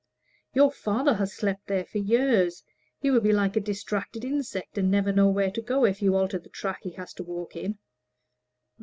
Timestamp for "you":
6.01-6.15